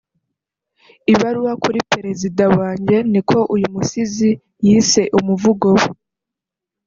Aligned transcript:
ibaruwa 1.13 1.53
kuri 1.63 1.79
perezida 1.91 2.43
wanjye 2.59 2.95
niko 3.11 3.37
uyu 3.55 3.67
musizi 3.75 4.29
yise 4.65 5.01
umuvugo 5.19 5.67
we 5.79 5.87